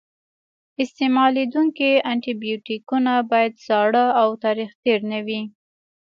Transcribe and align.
استعمالیدونکي 0.83 1.89
انټي 2.11 2.33
بیوټیکونه 2.43 3.13
باید 3.31 3.53
زاړه 3.67 4.05
او 4.21 4.27
تاریخ 4.43 4.69
تېر 4.83 4.99
نه 5.11 5.19
وي. 5.25 5.41